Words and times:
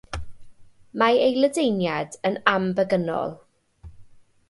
Mae 1.01 1.19
ei 1.27 1.37
ledaeniad 1.43 2.19
yn 2.33 2.43
ambegynol. 2.57 3.41